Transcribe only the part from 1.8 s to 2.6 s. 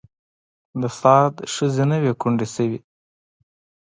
نه وې کونډې